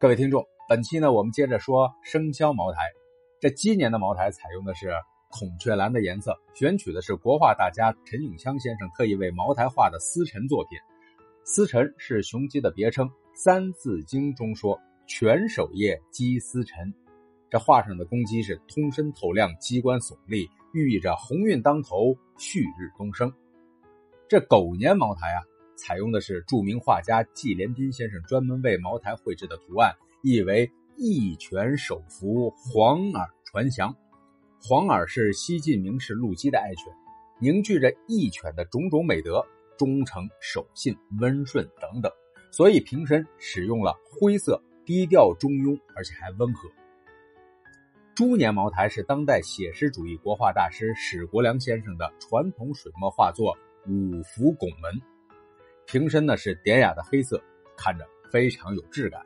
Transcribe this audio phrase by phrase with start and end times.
[0.00, 2.78] 各位听众，本期呢，我们接着说生肖茅台。
[3.38, 4.94] 这今年的茅台采用的是
[5.28, 10.78] 孔雀蓝的颜色，选取的是国画大家陈永香先生特意为茅台画的丝陈作品。
[11.44, 16.94] 丝陈是雄鸡的别称，《三字经》中说“犬守夜，鸡司晨”。
[17.50, 23.30] 这画上的公鸡是通身透亮，机关耸立，寓意着鸿运当头，旭日东升。
[24.30, 25.44] 这狗年茅台啊。
[25.80, 33.94] 采用的是著名画家季连斌先生专门为茅台绘制的图案，意为一拳手扶黄耳传祥。
[34.62, 36.92] 黄耳是西晋名士陆机的爱犬，
[37.40, 39.42] 凝聚着义犬的种种美德，
[39.78, 42.12] 忠诚、守信、温顺等等，
[42.52, 46.68] 所以瓶身使用了灰色，低调中庸，而且还温和。
[48.14, 53.56] 猪年茅台是当代写实主义国画大师史国良先生的传统水墨画作
[53.90, 54.92] 《五福拱门》。
[55.90, 57.42] 瓶身呢是典雅的黑色，
[57.76, 59.20] 看着非常有质感。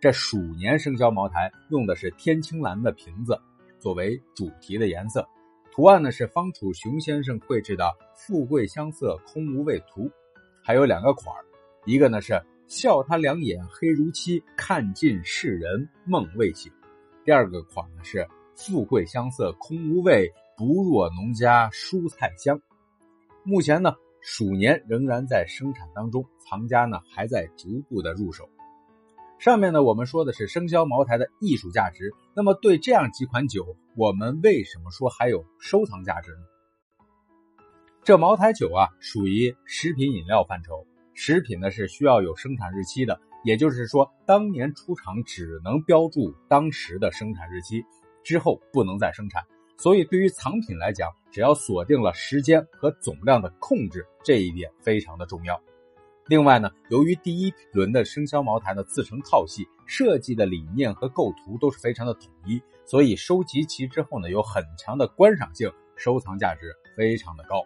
[0.00, 3.36] 这鼠年生肖茅台用的是天青蓝的瓶子
[3.80, 5.28] 作为主题的颜色，
[5.72, 10.08] 图案呢是方楚雄先生绘制的“富贵相色空无味”图，
[10.62, 11.42] 还有两个款儿，
[11.84, 16.70] 一个呢是笑他两眼黑如漆，看尽世人梦未醒；
[17.24, 22.56] 第二个款呢是富贵相色空无味，不若农家蔬菜香。
[23.42, 23.92] 目前呢。
[24.28, 28.50] 鼠年仍然在生产当中，藏家呢还在逐步的入手。
[29.38, 36.38] 上面呢我们说的是生肖茅台的艺术价值，那么对这样几款酒，我们为什么说还有收藏价值呢？
[38.02, 47.84] 这茅台酒啊属于食品饮料范畴，食品呢是需要有生产日期的，也就是说当年出厂只能标注当时的生产日期，
[48.24, 49.44] 之后不能再生产。
[49.78, 55.60] 所以，对于藏品来讲，只要锁定了时间和总量的控制，这一点非常的重要。
[56.26, 67.62] 另外呢，由于第一轮的生肖茅台呢自成套系，设计的理念和构图都是非常的统一，所以收集齐之后呢，有很强的观赏性，收藏价值非常的高。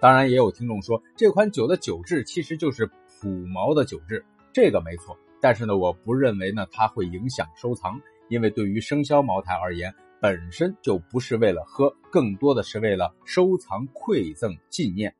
[0.00, 2.90] 当然，也有听众说这款酒的酒质其实就是
[3.20, 4.24] 普茅的酒质，
[4.54, 5.18] 这个没错。
[5.40, 9.92] 但是呢，我不认为呢它会影响收藏，因为对于生肖茅台而言。
[10.22, 15.12] 本身就不是为了喝，更多的是为了收藏、馈赠、纪念。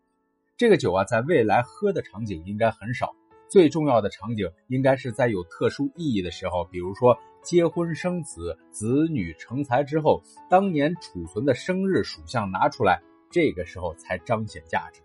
[0.56, 3.12] 这个酒啊，在未来喝的场景应该很少，
[3.48, 15.02] 最重要的场景应该是在有特殊意义的时候，比如说结婚生子、子女成才之后，当年储存的生日属相拿出来，这个时候才彰显价值。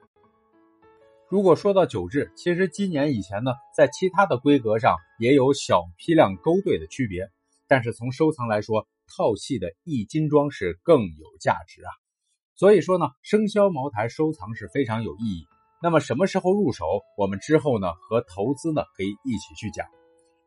[1.28, 7.32] 如果说到酒质，其实今年以前呢，在其他的规格上也有小批量勾兑的区别，
[7.68, 11.92] 但是从收藏来说，套系的一斤装是更有价值啊，
[12.56, 15.46] 所以说呢，生肖茅台收藏是非常有意义。
[15.82, 16.86] 那么什么时候入手？
[17.18, 19.86] 我们之后呢和投资呢可以一起去讲。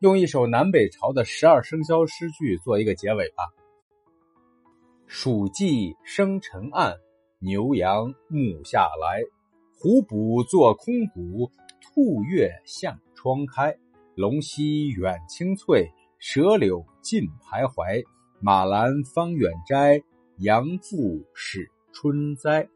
[0.00, 3.44] 用一首南北朝的十二生肖诗句做一个结尾吧。
[5.06, 6.96] 暑季生辰暗，
[7.38, 9.22] 牛羊暮下来，
[9.78, 11.50] 虎捕作空谷，
[11.80, 13.76] 兔月向窗开。
[14.16, 18.04] 龙溪远青翠，蛇柳尽徘徊。
[18.40, 20.02] 马兰方远摘，
[20.40, 22.68] 杨复始春栽。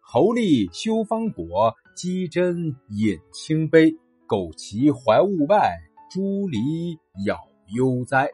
[0.00, 2.54] 猴狸修方果，鸡胗
[2.90, 3.90] 饮清杯。
[4.28, 5.76] 枸杞怀物外，
[6.08, 6.96] 茱萸
[7.26, 7.36] 咬
[7.74, 8.30] 悠哉。